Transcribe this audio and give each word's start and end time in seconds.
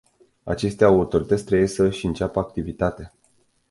Aceste 0.43 0.83
autorități 0.83 1.45
trebuie 1.45 1.67
să-și 1.67 2.05
înceapă 2.05 2.39
activitatea. 2.39 3.11